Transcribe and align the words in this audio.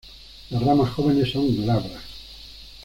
Las 0.49 0.63
ramas 0.63 0.89
jóvenes 0.93 1.31
son 1.31 1.55
glabras. 1.61 2.01